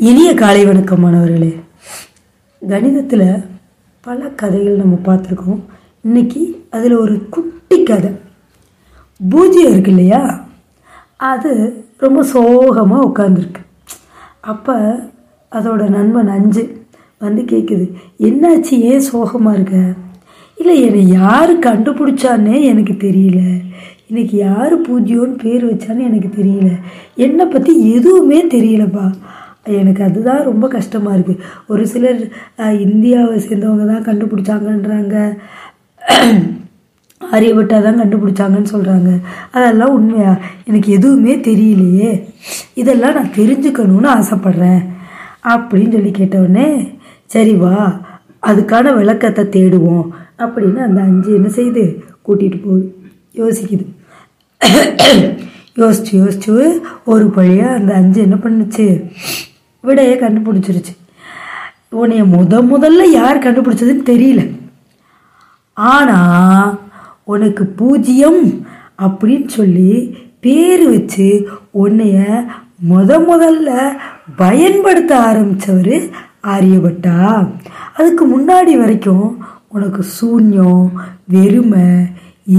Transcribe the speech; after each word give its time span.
இனிய 0.00 0.34
காலை 0.34 0.64
வணக்கம் 0.64 1.00
மாணவர்களே. 1.00 1.56
கணிதத்தில் 2.68 3.44
பல 4.00 4.28
கதைகள் 4.28 4.76
நம்ம 4.76 4.98
பார்த்துருக்கோம். 5.04 5.58
இன்னைக்கு 6.02 6.66
அதில் 6.70 6.94
ஒரு 6.94 7.28
குட்டி 7.28 7.82
கதை. 7.82 8.10
பூஜ்யம் 9.30 9.72
இருக்கு 9.72 9.90
இல்லையா? 9.90 10.44
அது 11.16 11.84
ரொம்ப 11.96 12.22
சோகமாக 12.22 13.08
உட்காந்துருக்கு 13.08 13.62
அப்போ 14.40 14.74
அதோட 15.52 15.88
நண்பன் 15.88 16.28
அஞ்சு 16.28 16.82
வந்து 17.18 17.42
கேட்குது 17.42 17.92
என்னாச்சு 18.18 18.78
ஏன் 18.90 19.00
சோகமாக 19.00 19.56
இருக்க? 19.56 19.94
இல்லை 20.54 20.82
என்னை 20.82 21.08
யார் 21.08 21.58
கண்டுபிடிச்சான்னே 21.58 22.62
எனக்கு 22.62 22.92
தெரியல. 22.92 23.60
இன்னைக்கு 24.06 24.36
யார் 24.36 24.80
பூஜ்யோன்னு 24.80 25.38
பேர் 25.42 25.66
வச்சான்னு 25.66 26.06
எனக்கு 26.10 26.42
தெரியல. 26.42 26.70
என்னை 27.14 27.46
பற்றி 27.46 27.92
எதுவுமே 27.92 28.44
தெரியலப்பா. 28.44 29.12
எனக்கு 29.72 30.02
அதுதான் 30.04 30.42
ரொம்ப 30.42 30.68
கஷ்டமாக 30.68 31.16
இருக்குது 31.16 31.42
ஒரு 31.66 31.86
சிலர் 31.86 32.20
இந்தியாவை 32.80 33.38
சேர்ந்தவங்க 33.38 33.86
தான் 33.86 34.06
கண்டுபிடிச்சாங்கன்றாங்க. 34.08 35.16
ஆரியப்பட்டா 37.34 37.82
தான் 37.82 38.00
கண்டுபிடிச்சாங்கன்னு 38.00 38.72
சொல்கிறாங்க 38.72 39.10
அதெல்லாம் 39.52 39.94
உண்மையா? 39.94 40.32
எனக்கு 40.64 40.92
எதுவுமே 40.92 41.34
தெரியலையே. 41.48 42.10
இதெல்லாம் 42.74 43.14
நான் 43.14 43.36
தெரிஞ்சுக்கணும்னு 43.36 44.08
ஆசைப்பட்றேன். 44.18 44.80
அப்படின்னு 45.44 45.92
சொல்லி 45.92 46.10
கேட்டவுடனே 46.10 46.68
சரி 47.26 47.54
வா 47.54 47.74
அதுக்கான 48.42 48.94
விளக்கத்தை 48.94 49.44
தேடுவோம். 49.56 50.06
அப்படின்னு 50.38 50.78
அந்த 50.78 51.00
அஞ்சு 51.00 51.30
என்ன 51.34 51.48
செய்யுது 51.48 51.84
கூட்டிகிட்டு 52.26 52.60
போகுது 52.64 52.86
யோசிக்குது. 53.34 53.86
யோசிச்சு 55.80 56.12
யோசிச்சு 56.22 56.54
ஒரு 57.04 57.30
வழியாக 57.30 57.76
அந்த 57.78 57.94
அஞ்சு 57.94 58.20
என்ன 58.22 58.36
பண்ணுச்சு? 58.36 58.86
விடையை 59.80 60.14
கண்டுபிடிச்சிருச்சு. 60.18 60.94
உன்னைய 62.00 62.22
முத 62.34 62.54
முதல்ல 62.72 63.02
யார் 63.10 63.44
கண்டுபிடிச்சதுன்னு 63.44 64.04
தெரியல. 64.12 64.42
ஆனால் 65.74 66.78
உனக்கு 67.24 67.64
பூஜ்ஜியம் 67.64 68.42
அப்படின்னு 69.04 69.48
சொல்லி 69.48 69.92
பேர் 70.40 70.82
வச்சு 70.90 71.28
உன்னைய 71.82 72.18
முத 72.90 73.10
முதல்ல 73.30 73.70
பயன்படுத்த 74.36 75.12
ஆரம்பித்தவர் 75.28 75.94
ஆரியப்பட்டா 76.54 77.16
அதுக்கு 77.96 78.24
முன்னாடி 78.34 78.72
வரைக்கும் 78.78 79.28
உனக்கு 79.68 80.02
சூன்யம் 80.18 80.86
வெறுமை 81.24 81.88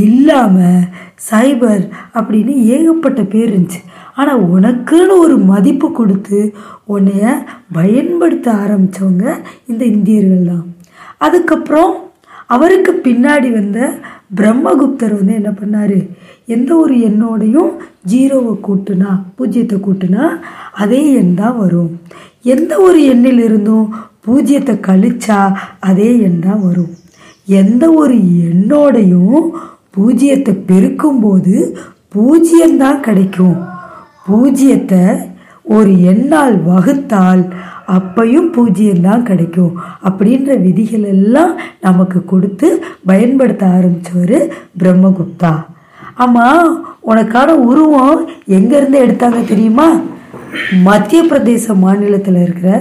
இல்லாமல் 0.02 0.82
சைபர் 1.30 1.84
அப்படின்னு 2.18 2.54
ஏகப்பட்ட 2.76 3.22
பேர் 3.34 3.50
இருந்துச்சு. 3.52 3.82
ஆனால் 4.20 4.44
உனக்குன்னு 4.56 5.16
ஒரு 5.26 5.36
மதிப்பு 5.52 5.88
கொடுத்து 5.92 6.40
உன்னைய 6.94 7.34
பயன்படுத்த 7.78 8.48
ஆரம்பித்தவங்க 8.64 9.26
இந்த 9.72 9.84
இந்தியர்கள் 9.96 10.50
தான். 10.52 10.66
அதுக்கப்புறம் 11.26 11.92
அவருக்கு 12.56 12.92
பின்னாடி 13.08 13.50
வந்த 13.58 13.80
பிரம்மகுப்தர் 14.38 15.14
வந்து 15.20 15.34
என்ன 15.40 15.52
பண்ணார்? 15.60 16.00
எந்த 16.56 16.72
ஒரு 16.84 16.96
எண்ணோடையும் 17.10 17.72
ஜீரோவை 18.12 18.54
கூட்டுனா 18.68 19.12
பூஜ்ஜியத்தை 19.38 19.78
கூட்டுனா 19.88 20.24
அதே 20.84 21.02
எண் 21.22 21.34
தான் 21.42 21.58
வரும். 21.64 21.92
எந்த 22.56 22.74
ஒரு 22.88 23.00
எண்ணில் 23.14 23.42
இருந்தும் 23.48 23.88
பூஜ்ஜியத்தை 24.26 24.76
கழிச்சா 24.88 25.40
அதே 25.90 26.10
எண் 26.28 26.40
தான் 26.48 26.64
வரும். 26.68 26.94
எந்த 27.62 27.84
ஒரு 28.02 28.16
எண்ணோடையும் 28.50 29.44
பூஜ்ஜியத்தை 29.98 30.54
பெருக்கும்போது 30.70 31.56
பூஜ்ஜியம்தான் 32.16 33.00
கிடைக்கும். 33.00 33.58
பூஜ்ஜியத்தை 34.28 35.04
ஒரு 35.64 35.92
எண்ணால் 36.12 36.56
வகுத்தால் 36.68 37.44
அப்பையும் 37.98 38.50
பூஜ்ஜியம்தான் 38.56 39.24
கிடைக்கும். 39.24 39.74
அப்படின்ற 40.08 40.50
விதிகள் 40.62 41.04
எல்லாம் 41.04 41.54
நமக்கு 41.82 42.26
கொடுத்து 42.26 42.68
பயன்படுத்த 43.06 43.66
ஆரம்பித்தவர் 43.66 44.38
பிரம்மகுப்தா. 44.80 45.54
ஆமாம் 46.16 46.70
உனக்கான 47.08 47.50
உருவம் 47.70 48.22
எங்கேருந்து 48.48 48.98
எடுத்தாங்க 49.06 49.42
தெரியுமா? 49.46 49.90
மத்திய 50.84 51.24
பிரதேச 51.24 51.76
மாநிலத்தில் 51.76 52.40
இருக்கிற 52.42 52.72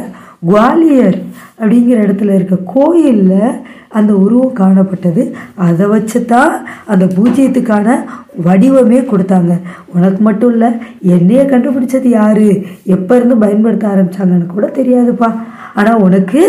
குவாலியர் 0.43 1.19
அப்படிங்கிற 1.61 1.99
இடத்துல 2.07 2.35
இருக்க 2.35 2.57
கோயிலில் 2.75 3.63
அந்த 3.99 4.13
உருவம் 4.25 4.59
காணப்பட்டது. 4.61 5.23
அதை 5.67 5.87
வச்சு 5.93 6.19
தான் 6.25 6.53
அந்த 6.93 7.05
பூஜ்ஜியத்துக்கான 7.17 7.97
வடிவமே 8.47 8.99
கொடுத்தாங்க. 9.13 9.53
உனக்கு 9.95 10.21
மட்டும் 10.29 10.53
இல்லை 10.55 10.71
என்னைய 11.17 11.43
கண்டுபிடிச்சது 11.53 12.11
யாரு? 12.21 12.49
எப்போ 12.97 13.17
இருந்து 13.17 13.37
பயன்படுத்த 13.45 13.87
ஆரம்பிச்சாங்கன்னு 13.93 14.55
கூட 14.55 14.67
தெரியாதுப்பா. 14.81 15.31
ஆனால் 15.75 16.03
உனக்கு 16.07 16.43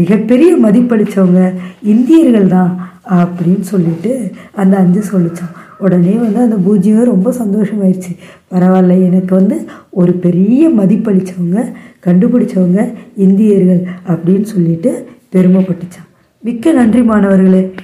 மிகப்பெரிய 0.00 0.50
மதிப்பளித்தவங்க 0.64 1.52
இந்தியர்கள் 1.94 2.48
தான் 2.56 2.72
அப்படின்னு 3.20 3.66
சொல்லிட்டு 3.74 4.12
அந்த 4.62 4.76
அஞ்சு 4.76 5.02
சொல்லிச்சான். 5.12 5.54
உடனே 5.78 6.14
வந்து 6.14 6.40
அந்த 6.40 6.56
பூஜ்யம் 6.56 7.04
ரொம்ப 7.04 7.30
சந்தோஷமாயிருச்சு. 7.30 8.12
பரவாயில்ல 8.50 9.04
எனக்கு 9.04 9.34
வந்து 9.34 9.64
ஒரு 9.90 10.12
பெரிய 10.12 10.68
மதிப்பளித்தவங்க 10.68 11.72
கண்டுபிடிச்சவங்க 12.06 12.94
இந்தியர்கள் 13.16 13.82
அப்படின்னு 14.08 14.42
சொல்லிட்டு 14.42 15.06
பெருமைப்பட்டுச்சான் 15.32 16.10
மிக்க 16.42 16.72
நன்றி 16.72 17.02
மாணவர்களே. 17.02 17.74